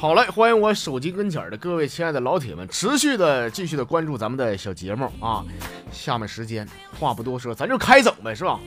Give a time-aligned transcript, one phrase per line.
[0.00, 5.44] 好嘞，欢迎我手机跟前的各位亲爱的老铁们，持续的继续的关注咱们的小节目啊。
[5.92, 6.66] 下面时间
[6.98, 8.58] 话不多说，咱就开整呗，是吧？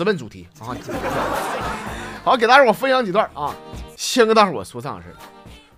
[0.00, 0.72] 直奔主题啊。
[2.24, 3.54] 好，给大伙我分享几段啊。
[3.98, 5.14] 先跟大伙说这样事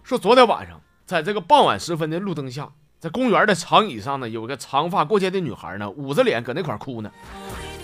[0.05, 2.69] 说昨天晚上在这个傍晚时分的路灯下，
[3.01, 7.11] 在公园的长椅上呢，有个长发过肩的女孩呢，捂着脸搁那块哭呢。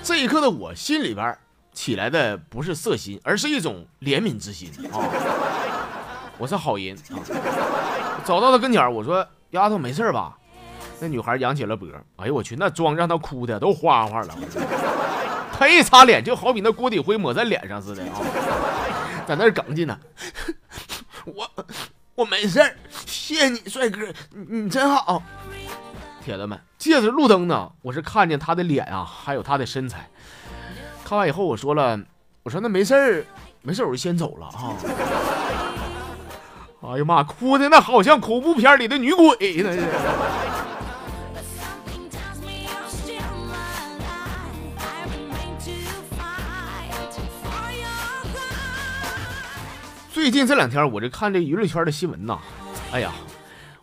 [0.04, 1.36] 这一刻的我心里边
[1.72, 5.02] 起来的不是色心，而是一种怜悯之心啊。
[6.38, 7.18] 我是好人啊！
[8.24, 10.38] 走到他跟前我说：“丫头，没事吧？”
[11.00, 11.88] 那女孩扬起了脖。
[12.14, 14.38] 哎呦我去，那妆让她哭的都花花了。
[15.58, 18.22] 她一擦脸，就好比那锅底灰抹在脸上似的啊，
[19.26, 19.98] 在那哽叽呢。
[21.24, 21.50] 我
[22.14, 24.00] 我没事儿谢谢你，帅哥，
[24.30, 25.20] 你你真好。
[26.24, 30.08] 铁子们，借着路灯呢，我是看见他的脸啊，还有他的身材。
[31.04, 31.98] 看完以后，我说了，
[32.44, 33.24] 我说那没事儿，
[33.62, 34.76] 没事儿我就先走了啊。
[36.92, 39.74] 哎呀妈，哭的那好像恐怖片里的女鬼那
[50.18, 52.40] 最近这两天，我这看这娱乐圈的新闻呐，
[52.90, 53.12] 哎呀，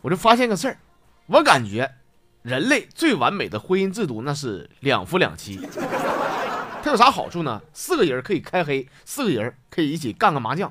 [0.02, 0.78] 我就发现个事儿，
[1.28, 1.89] 我感觉
[2.41, 5.66] 人类最完美的婚姻制度那是两夫两妻。
[6.83, 7.61] 它有啥好处呢？
[7.72, 10.69] 四个人可以开黑，四个人可以一起干个麻将，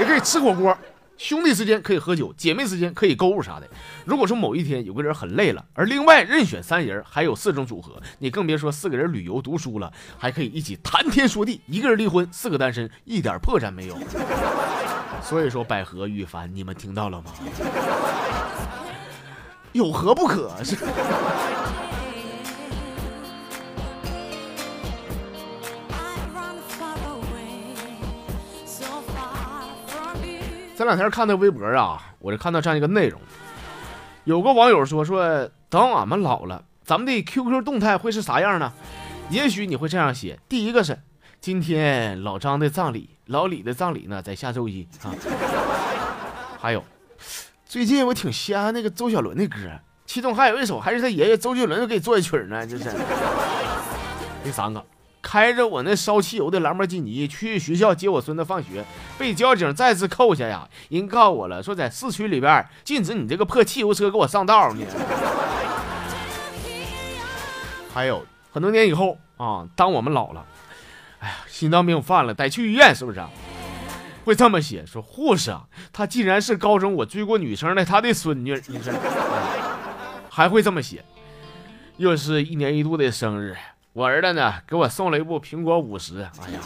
[0.00, 0.76] 也可以吃火锅。
[1.18, 3.68] 兄弟之间可以喝酒，姐妹之间可以购物啥的。
[4.04, 11.60] 如果说某一天有个人很累了，而另外任选三人，还有四种组合，你更别说四个人旅游读书了，还可以一起谈天说地。
[11.66, 13.98] 一个人离婚，四个单身，一点破绽没有。
[15.22, 17.32] 所以说百合羽凡，你们听到了吗？
[19.72, 20.52] 有何不可？
[20.62, 20.76] 是。
[30.76, 33.18] 这两天看那微博啊，我就看到这样一个内容，
[34.24, 38.70] 有个网友说说，等俺们老了，咱们的 QQ 动态会是啥样呢？
[39.30, 40.98] 也许你会这样写：第一个是
[41.40, 45.14] 今天老张的葬礼，老李的葬礼呢在下周一啊。
[46.60, 46.84] 还有，
[47.64, 49.56] 最近我挺稀罕那个周杰伦的歌，
[50.04, 52.92] 其中还有一首还是他爷爷周杰伦给做的曲呢，这是。
[54.44, 54.84] 第三个。
[55.26, 58.84] 开着我那烧汽油的兰博基尼去学校接我孙子放学，
[59.18, 60.68] 被交警再次扣下呀！
[60.88, 64.86] 人告我了，说在市区里边禁止你这个破汽油车给我上道呢。
[67.92, 70.46] 还有很多年以后啊，当我们老了，
[71.18, 73.20] 哎呀，心脏病犯了，得去医院，是不是？
[74.24, 78.92] 会这么写说护士啊，他既然是高中我追过女生的他的孙女，你说？
[80.30, 81.04] 还会这么写，
[81.96, 83.56] 又是一年一度的生日。
[83.96, 86.20] 我儿子呢，给我送了一部苹果五十。
[86.20, 86.60] 哎呀，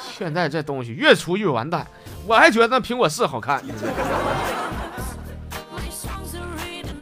[0.00, 1.86] 现在这东西越出越完蛋，
[2.26, 3.62] 我还觉得那苹果四好看。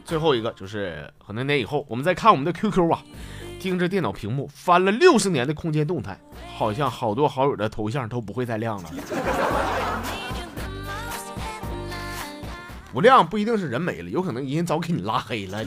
[0.05, 3.01] 最后一个就是很多年以后，我们再看我们的 QQ 啊，
[3.59, 6.15] 盯着电脑屏幕翻了六十年的空间动态，
[6.55, 8.91] 好像好多好友的头像都不会再亮了。
[12.93, 15.65] 不亮不一定是人没了，有可能人早给你拉黑了，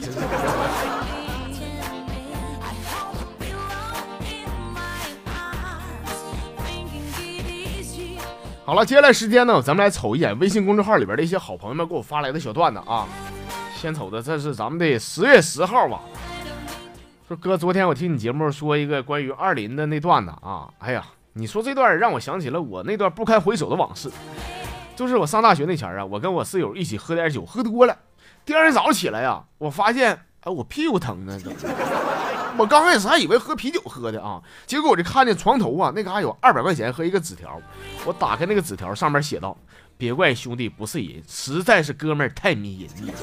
[8.65, 13.05] 好了，接下来时间呢，咱们来瞅一眼微信公众号里边的一些好朋友们给我发来的小段子啊。
[13.75, 15.99] 先瞅的这是咱们的十月十号吧。
[17.27, 21.03] 说哥，昨天我听你节目说一个关于二林的那段子啊，哎呀，
[21.33, 24.09] 你说这段让我想起了我那段不堪回首的往事。
[24.95, 27.97] 就是我上大学那前儿啊，我跟我室友一起喝点酒，喝多了，
[28.45, 31.37] 第二天早上起来呀，我发现哎我屁股疼啊。
[32.57, 37.59] 我刚开始还以为喝啤酒喝的啊，结果我就看见床头啊那嘎有二百块钱和一个纸条，
[38.05, 39.57] 我打开那个纸条，上面写道
[39.97, 43.13] ：“别怪兄弟不是人，实在是哥们儿太迷人了。”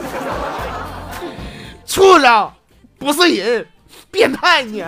[1.87, 2.51] 畜生，
[2.99, 3.67] 不是人，
[4.11, 4.83] 变态你！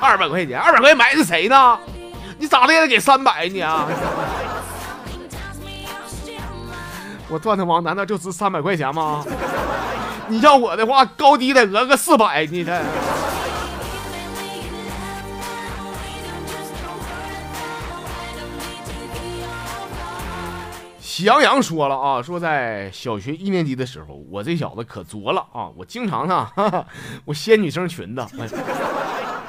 [0.00, 1.78] 二百块钱，二百块钱买的谁呢？
[2.38, 3.88] 你咋的也得给三百你啊！
[7.28, 9.24] 我断头王难道就值三百块钱吗？
[10.28, 12.72] 你要我的话，高低得讹个四百，你这。
[21.02, 25.68] 喜羊羊说了啊，说在小学一年级的时候，我这小子可作了啊！
[25.76, 26.48] 我经常呢，
[27.26, 28.24] 我掀女生裙子。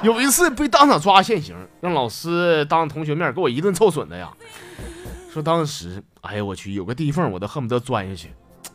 [0.02, 4.34] 有一次被当场抓现行，让老师当同学面给我一顿臭损的呀。
[5.32, 8.30] 说当时，哎呀我去，有个地缝我都恨不得钻下去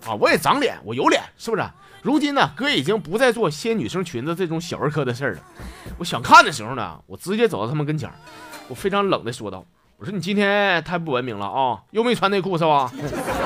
[0.06, 0.14] 啊！
[0.14, 1.64] 我也长脸，我有脸，是不是？
[2.02, 5.40] 如今呢，哥已经不再做掀女生裙子这种小儿科的事儿了。
[5.98, 8.08] 我想看的时候呢，我直接走到他们跟前，
[8.68, 9.66] 我非常冷的说道
[9.98, 12.88] ：“我说你今天太不文明了啊，又没穿内裤是吧？”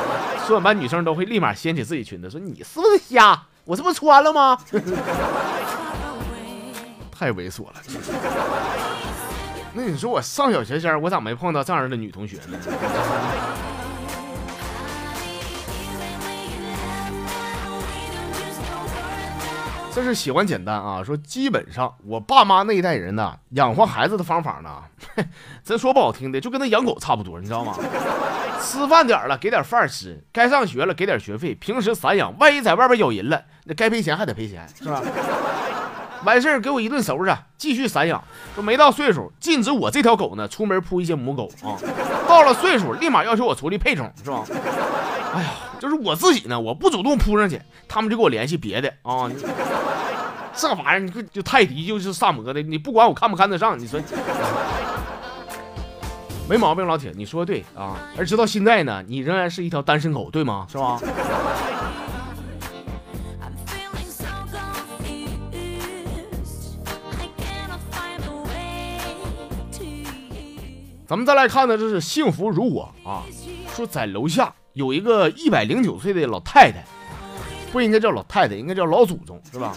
[0.47, 3.45] 说完班女生都会立马掀起自己裙子，说：“你是不是瞎？
[3.65, 4.59] 我这不穿了吗？”
[7.11, 7.73] 太猥琐了。
[9.75, 12.59] 那你说我上小学前，我咋没碰到这样的女同学呢？
[19.95, 24.83] 这是喜欢简单啊，说基本上我爸妈那一代人呢，养活孩子的方法呢，
[25.63, 27.75] 咱说不好听的，就跟那养狗差不多，你知道吗？
[28.63, 35.03] 吃饭点了给点饭吃，该上学了给点学费，平时散养，万一在外边咬人了，那该赔钱还得赔钱，是吧？
[36.25, 38.23] 完事儿给我一顿收拾，继续散养。
[38.55, 41.77] 说没到岁数，禁止我这条狗呢出门扑一些母狗啊。
[42.27, 44.45] 到了岁数，立马要求我出去配种，是吧？
[45.35, 45.51] 哎呀，
[45.81, 49.29] 就是我自己呢，我不主动扑上去，他们就给我联系别的啊。
[50.55, 54.01] 这玩意儿，你就泰迪就是萨摩的，你不管我看不看得上，你说
[56.49, 57.97] 没毛病，老铁，你说的对啊。
[58.19, 60.67] 而直到现在呢，你仍然是一条单身狗，对吗？
[60.71, 61.01] 是吧？
[71.07, 73.23] 咱们再来看呢，这是幸福如我啊，
[73.75, 76.83] 说在楼下有一个一百零九岁的老太太，
[77.71, 79.75] 不应该叫老太太，应该叫老祖宗，是吧？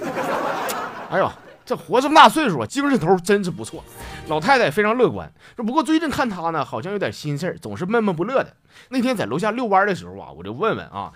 [1.09, 1.31] 哎呦，
[1.65, 3.83] 这活这么大岁数，精神头真是不错。
[4.27, 8.55] 老太太非常乐观，说不过最近看她呢，好像有点心事儿，总是闷闷不乐的。
[8.89, 11.11] 那天在楼下遛弯的时候啊，我就问问啊，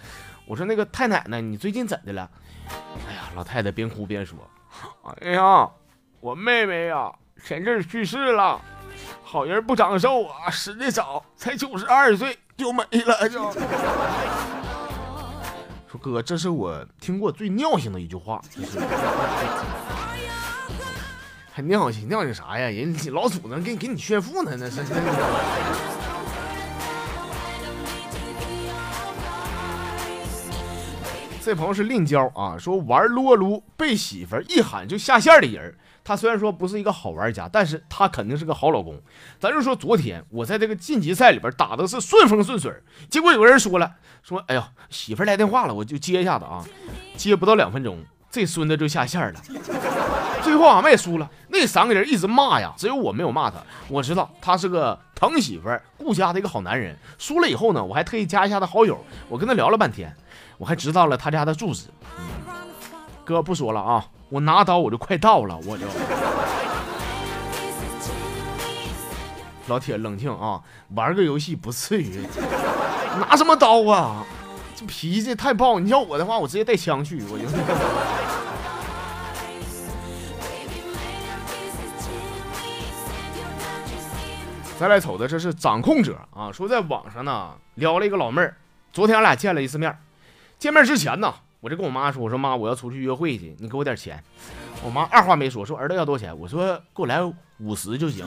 [0.45, 2.29] 我说那个太奶奶，你最近怎的了？
[3.07, 4.37] 哎呀，老太太边哭边说，
[5.21, 5.67] 哎呀，
[6.19, 7.11] 我妹妹呀，
[7.43, 8.61] 前阵去世了。
[9.23, 13.29] 好人不长寿啊，死的早，才九十二岁就没了。
[13.29, 13.51] 就
[15.91, 18.39] 说哥，这是我听过最尿性的一句话，
[21.51, 22.69] 还尿性尿性啥呀？
[22.69, 24.83] 人老祖宗给给你炫富呢，那是。
[31.41, 35.73] 这朋友是令娇啊，说玩撸啊撸被媳妇一喊就下线的人。
[36.09, 38.99] 他虽然说不是一个好玩家，但是他肯定是个好老公。
[39.39, 42.73] 咱就说昨天我在这个晋级赛里边打的是顺风顺水，
[43.11, 43.91] 结果有个人说了，
[44.23, 46.65] 说哎呀媳妇来电话了，我就接一下子啊，
[47.15, 49.39] 接不到两分钟，这孙子就下线了。
[50.41, 53.57] 最后俺们也输了，那三个人一直骂呀，只有我没有骂他。
[53.87, 56.97] 我知道他是个疼媳妇顾家的一个好男人。
[57.19, 58.97] 输了以后呢，我还特意加一下他好友，
[59.27, 60.11] 我跟他聊了半天，
[60.57, 61.83] 我还知道了他家的住址。
[63.23, 64.03] 哥不说了啊。
[64.29, 65.85] 我拿刀我就快到了，我就
[69.67, 70.61] 老铁冷静啊，
[70.95, 72.25] 玩个游戏不至于
[73.19, 74.25] 拿什么刀啊，
[74.75, 75.79] 这脾气太暴。
[75.79, 77.45] 你要我的话，我直接带枪去，我就。
[84.79, 88.55] 再来瞅的这是掌控者啊，说在网上呢撩了一个老妹儿，
[88.93, 89.97] 昨天俺俩见了一次面，
[90.57, 91.33] 见面之前呢。
[91.61, 94.23] 我就跟我妈说：“我说妈，我要出去约会去，你给我点钱。”
[94.83, 96.39] 我妈二话没说，说儿子要多少钱？
[96.39, 97.19] 我说给我来
[97.59, 98.25] 五十就行。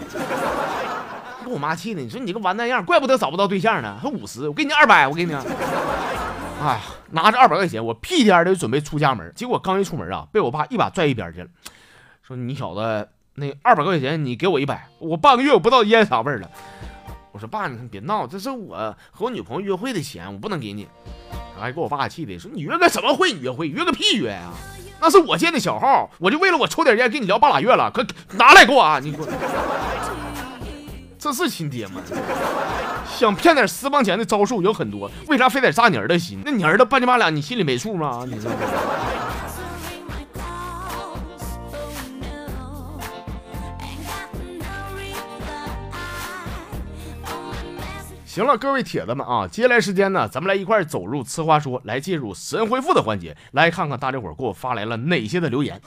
[1.44, 3.98] 给我妈气的，你说你个完蛋样，怪不得找不到对象呢。
[4.00, 5.32] 还五十，我给你二百，我给你。
[6.62, 11.48] 哎呀，拿着二百块钱，我屁颠的准备出家门，结果刚一出门啊，被我爸一把拽一边去了，
[12.22, 16.48] 说：“你小子，那二百块钱你给我一百，我半个月我不知道烟啥味儿了。”
[17.32, 18.76] 我说：“爸，你别闹，这是我
[19.10, 20.86] 和我女朋友约会的钱，我不能给你。”
[21.58, 23.32] 还给我爸气的，说你约个什么会？
[23.32, 24.52] 你约会约个屁约啊！
[25.00, 28.98] 那是我建的小号，我就为了我抽点烟跟你聊半拉月了，可拿来给我啊！
[28.98, 29.28] 你给我，
[31.18, 32.00] 这是亲爹吗？
[33.16, 36.42] 想骗点私房钱的招数有很多，为啥非得扎你儿子心？
[36.44, 38.24] 那你儿子半斤八两，你心里没数吗？
[38.26, 38.50] 你这？
[48.34, 55.78] 行了，各位铁子们啊，接下来时间呢，咱们来一块走入吃话说，来进入神回复的环节，来看看大家伙给我发来了哪些的留言。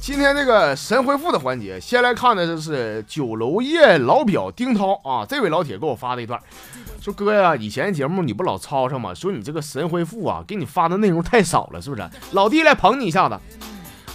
[0.00, 6.40] 今天这个神回复的环节，先来看的就是酒楼业老表丁涛啊，这位老铁给我发的一段，
[7.02, 9.12] 说哥呀，以前节目你不老吵吵吗？
[9.12, 12.02] 说你这个神回复啊，给你发的内容太少了，是不是？
[12.32, 13.38] 老弟来捧你一下子，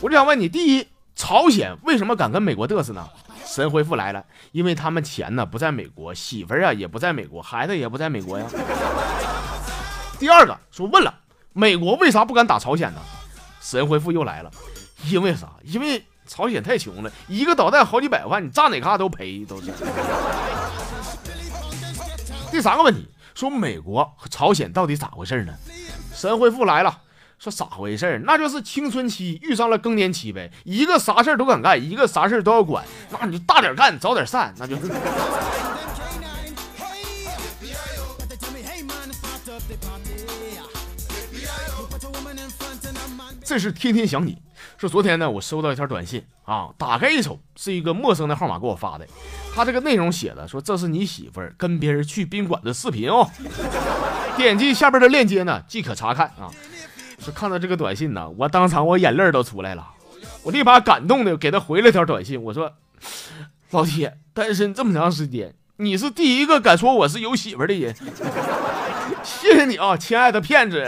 [0.01, 0.87] 我就想问你，第一。
[1.19, 3.05] 朝鲜为什么敢跟美国嘚瑟呢？
[3.45, 4.23] 神回复来了，
[4.53, 8.45] 因为他们钱呢不在美国，媳妇儿啊也不在美国，孩子也不在美国呀。
[10.17, 11.13] 第二个说问了，
[11.51, 13.01] 美国为啥不敢打朝鲜呢？
[13.59, 14.49] 神回复又来了，
[15.09, 15.49] 因为啥？
[15.63, 19.73] 因为朝鲜太穷了，一个导弹好几百万，你炸哪嘎都赔，都是。
[22.49, 25.53] 第三个问题，说美国和朝鲜到底咋回事呢？
[26.13, 26.97] 神回复来了，
[27.39, 28.21] 说咋回事？
[28.25, 34.81] 那就是青春期遇上了更年期呗，一个啥事儿都敢干，一个啥事儿都要管，那你就大点干，早点散，那就是。
[43.41, 44.37] 这是天天想你
[44.77, 49.07] 说，昨天呢，我收到一条短信啊，打开一瞅，是一个陌生的号码给我发的。
[49.55, 53.27] 他这个内容写的说，这是你媳妇儿跟别人去宾馆的视频哦。
[54.37, 56.51] 点击下边的链接呢，即可查看啊。
[57.19, 59.87] 说看到这个短信呢，我当场我眼泪都出来了，
[60.43, 62.73] 我立马感动的给他回了条短信，我说
[63.71, 67.93] ：“老铁，单身这么长时间，你是第一个敢说我是有媳妇的人，
[69.23, 70.81] 谢谢你啊，亲爱的骗子。”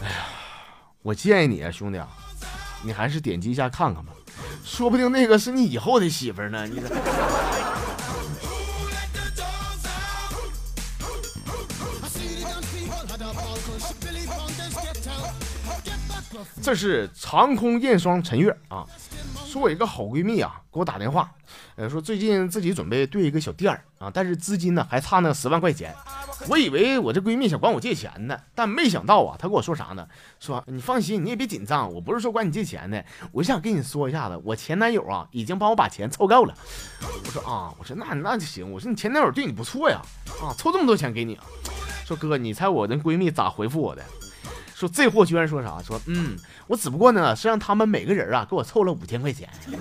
[0.00, 0.26] 哎呀
[1.02, 2.00] 我建议你啊，兄弟，
[2.82, 4.12] 你还是点击一下看看吧，
[4.64, 6.66] 说不定那个是你以后的媳妇呢。
[6.66, 6.80] 你
[16.62, 18.84] 这是长空燕双陈月啊，
[19.46, 21.30] 说我一个好闺蜜啊，给我打电话，
[21.76, 25.94] 呃，说最近自己准备对一个小店儿啊，但是资金呢还差那十万块钱。
[26.48, 30.06] 我以为我这闺蜜想管我借钱呢，但没想到啊，她跟我说啥呢？
[30.40, 36.54] 说你放心，你也别紧张，我不是说管你借钱的，我想跟你说一下子，我前男友啊已经帮我把钱凑够了。
[37.24, 38.70] 我说啊，我说那那就行。
[38.70, 40.02] 我说你前男友对你不错呀，
[40.42, 41.44] 啊，凑这么多钱给你啊。
[42.04, 44.02] 说哥，你猜我那闺蜜咋回复我的？
[44.78, 45.82] 说这货居然说啥？
[45.84, 46.36] 说嗯，
[46.68, 49.48] 我只不过呢是让他们每个人啊给我凑了五千块钱。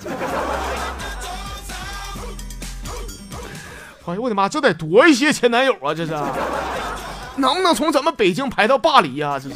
[4.07, 5.93] 哎呦我的妈，这得多一些前男友啊！
[5.93, 6.13] 这是，
[7.35, 9.37] 能不能从咱们北京排到巴黎呀？
[9.37, 9.55] 这是。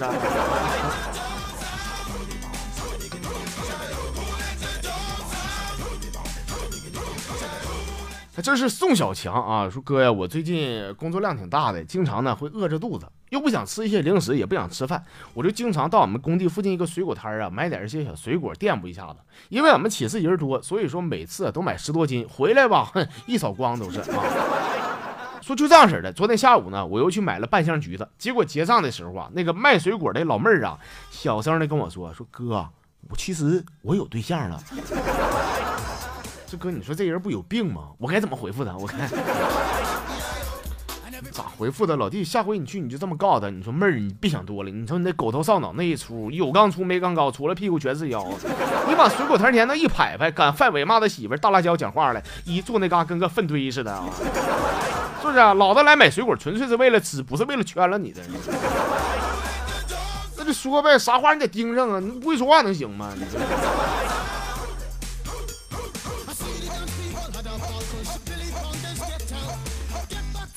[8.42, 19.18] 这是宋小强啊，说哥呀，我最近工作量挺大的，经常呢会饿着肚子，又不想吃一些零食，也不想吃饭，我就经常到俺们工地附近一个水果摊啊，买点一些小水果垫补一下子。
[19.50, 24.06] 因为俺们寝室人多，所以说每次都买十多斤回来吧，哼，一扫光都是啊。
[25.42, 30.80] 说就这样式的，昨天下午呢，我又去买了半箱橘子，结果结账的时候啊，那个卖水果的老妹儿啊，
[31.10, 32.68] 小声的跟我说，说哥，
[33.10, 34.62] 我其实我有对象了。
[36.52, 37.84] 这哥，你说这人不有病吗？
[37.98, 38.76] 我该怎么回复他？
[38.76, 39.10] 我看
[41.32, 41.96] 咋回复的？
[41.96, 44.70] 老弟，下回你去你就这么告诉他，你说妹儿，你别想多了。
[44.70, 48.28] 你说你那狗头上脑那一出，有刚粗没刚高，除了屁股全是腰。
[48.86, 54.04] 你往水果摊前那一排排，敢范伟骂他媳妇大辣椒讲话了，一坐那嘎跟个粪堆似的啊！
[55.22, 55.54] 是不是啊？
[55.54, 58.22] 老子来买水果纯粹是为了吃，不是为了圈了你的。
[60.38, 62.00] 那就说呗，啥话你得盯上啊！
[62.02, 63.14] 你不会说话能行吗？
[63.16, 63.24] 你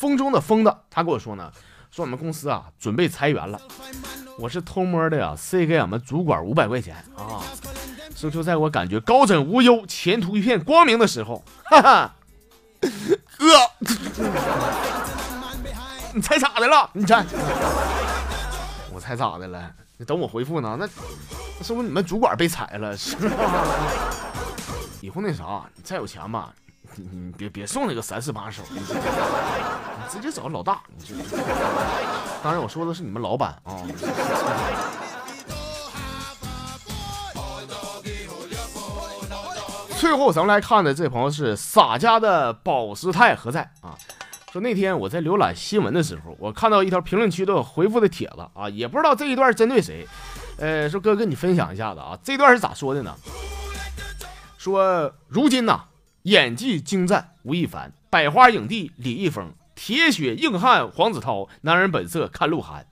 [0.05, 1.51] 风中的风的，他跟我说呢，
[1.91, 3.59] 说我们公司啊准备裁员了，
[4.39, 7.41] 我是偷摸的呀塞给俺们主管五百块钱啊，
[8.15, 12.15] 说就在我感觉高枕无忧、前途一片光明的时候，哈哈，
[13.39, 13.47] 哥，
[16.13, 16.91] 你猜咋的了？
[16.93, 17.25] 你猜，
[18.93, 19.73] 我猜咋的了？
[19.97, 20.77] 你等我回复呢？
[20.79, 20.87] 那
[21.63, 22.95] 是不是你们主管被裁了？
[22.95, 23.17] 是
[25.01, 26.53] 以后那啥，你再有钱吧。
[26.97, 28.81] 你别别送那个三四把手，你
[30.11, 30.81] 直接找老大。
[30.97, 31.15] 你就
[32.43, 33.83] 当然我说的是你们老板啊。
[39.99, 43.97] 最后咱们来看的这朋友是洒家的宝石泰何在啊？
[44.53, 50.07] 说那天我在浏览新闻的时候，我看到一条评论区都有回复的帖子啊，也不知道这一段针对谁。
[50.59, 53.13] 呃，说哥跟你分享一下子啊，这段是咋说的呢？
[54.59, 55.85] 说如今呐。
[56.25, 62.83] 演技精湛，吴亦凡；百花影帝李易峰；铁血硬汉黄子韬；男人本色看鹿晗；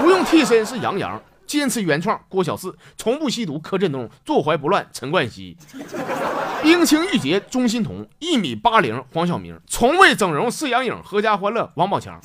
[0.00, 5.56] 不用替身是杨洋；坚持原创郭小四；从不吸毒柯震东；坐怀不乱陈冠希；
[6.62, 12.20] 冰清玉洁钟欣桐；一米八零黄晓明；从未整容是杨颖；阖家欢乐王宝强；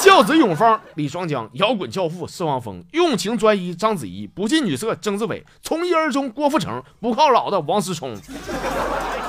[0.00, 8.12] 教子永芳李双江；摇滚教父是汪峰；用情专一章子怡；不近女色曾志伟；从一而终郭富城；不靠老的王思聪。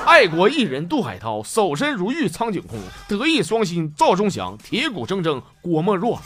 [0.08, 6.18] 爱国艺人杜海涛，守身如玉苍井空，德艺双馨赵忠祥，铁骨铮铮郭沫若。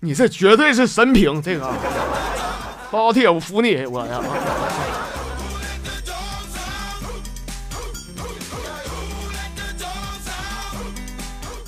[0.00, 1.70] 你这绝对是神评，这个
[2.92, 4.22] 老铁，我服你，我呀。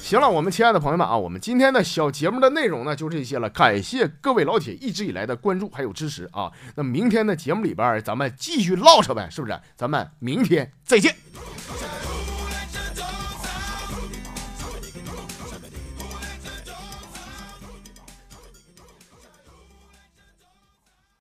[0.06, 6.48] 行了，我们亲爱的朋友们啊，我们今天的小节目的内容呢就这些了，感谢各位老铁一直以来的关注还有支持啊。
[6.76, 9.58] 那明天的节目里边咱们继续唠扯呗，是不是？
[9.74, 11.12] 咱们明天再见。